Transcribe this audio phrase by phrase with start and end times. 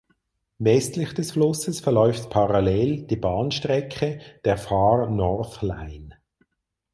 [0.57, 6.17] Westlich des Flusses verläuft parallel die Bahnstrecke der Far North Line.